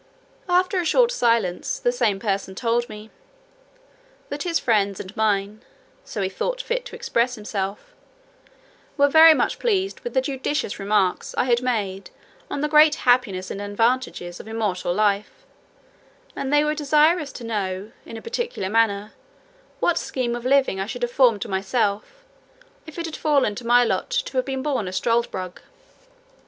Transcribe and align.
After 0.49 0.79
a 0.79 0.83
short 0.83 1.11
silence, 1.11 1.77
the 1.77 1.91
same 1.91 2.17
person 2.17 2.55
told 2.55 2.89
me, 2.89 3.11
"that 4.29 4.41
his 4.41 4.57
friends 4.57 4.99
and 4.99 5.15
mine 5.15 5.61
(so 6.03 6.23
he 6.23 6.27
thought 6.29 6.59
fit 6.59 6.85
to 6.85 6.95
express 6.95 7.35
himself) 7.35 7.93
were 8.97 9.07
very 9.07 9.35
much 9.35 9.59
pleased 9.59 9.99
with 9.99 10.15
the 10.15 10.19
judicious 10.21 10.79
remarks 10.79 11.35
I 11.37 11.43
had 11.43 11.61
made 11.61 12.09
on 12.49 12.61
the 12.61 12.67
great 12.67 12.95
happiness 13.05 13.51
and 13.51 13.61
advantages 13.61 14.39
of 14.39 14.47
immortal 14.47 14.91
life, 14.91 15.45
and 16.35 16.51
they 16.51 16.63
were 16.63 16.73
desirous 16.73 17.31
to 17.33 17.43
know, 17.43 17.91
in 18.03 18.17
a 18.17 18.23
particular 18.23 18.71
manner, 18.71 19.13
what 19.79 19.99
scheme 19.99 20.35
of 20.35 20.45
living 20.45 20.79
I 20.79 20.87
should 20.87 21.03
have 21.03 21.11
formed 21.11 21.43
to 21.43 21.47
myself, 21.47 22.23
if 22.87 22.97
it 22.97 23.05
had 23.05 23.15
fallen 23.15 23.53
to 23.53 23.67
my 23.67 23.83
lot 23.83 24.09
to 24.09 24.37
have 24.37 24.45
been 24.45 24.63
born 24.63 24.87
a 24.87 24.93
struldbrug." 24.93 25.59